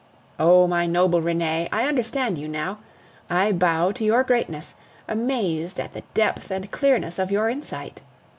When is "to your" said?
3.91-4.23